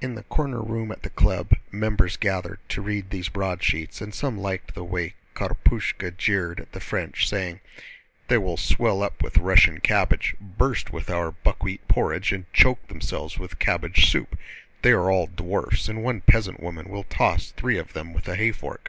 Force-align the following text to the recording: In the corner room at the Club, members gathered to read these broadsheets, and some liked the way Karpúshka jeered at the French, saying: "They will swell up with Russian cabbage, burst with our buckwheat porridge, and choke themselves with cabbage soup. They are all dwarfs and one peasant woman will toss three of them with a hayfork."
In 0.00 0.16
the 0.16 0.24
corner 0.24 0.60
room 0.60 0.90
at 0.90 1.04
the 1.04 1.10
Club, 1.10 1.52
members 1.70 2.16
gathered 2.16 2.58
to 2.70 2.82
read 2.82 3.10
these 3.10 3.28
broadsheets, 3.28 4.00
and 4.00 4.12
some 4.12 4.36
liked 4.36 4.74
the 4.74 4.82
way 4.82 5.14
Karpúshka 5.36 6.10
jeered 6.16 6.58
at 6.58 6.72
the 6.72 6.80
French, 6.80 7.28
saying: 7.28 7.60
"They 8.26 8.36
will 8.36 8.56
swell 8.56 9.00
up 9.00 9.22
with 9.22 9.36
Russian 9.38 9.78
cabbage, 9.78 10.34
burst 10.40 10.92
with 10.92 11.08
our 11.08 11.30
buckwheat 11.30 11.86
porridge, 11.86 12.32
and 12.32 12.52
choke 12.52 12.84
themselves 12.88 13.38
with 13.38 13.60
cabbage 13.60 14.10
soup. 14.10 14.36
They 14.82 14.90
are 14.90 15.08
all 15.08 15.28
dwarfs 15.28 15.88
and 15.88 16.02
one 16.02 16.22
peasant 16.22 16.58
woman 16.60 16.88
will 16.88 17.04
toss 17.04 17.52
three 17.52 17.78
of 17.78 17.92
them 17.92 18.12
with 18.12 18.26
a 18.26 18.34
hayfork." 18.36 18.88